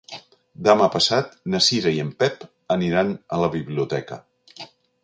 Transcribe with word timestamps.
Demà 0.67 0.87
passat 0.95 1.35
na 1.55 1.61
Cira 1.67 1.93
i 1.99 2.01
en 2.05 2.09
Pep 2.25 2.49
aniran 2.79 3.13
a 3.39 3.45
la 3.45 3.53
biblioteca. 3.59 4.21